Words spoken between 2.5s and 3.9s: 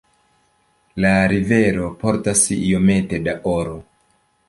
iomete da oro.